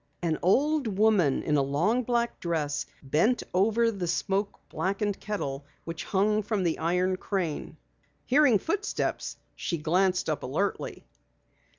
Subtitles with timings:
[0.23, 6.05] An old woman in a long black dress bent over the smoke blackened kettle which
[6.05, 7.77] hung from the iron crane.
[8.25, 11.05] Hearing footsteps, she glanced up alertly.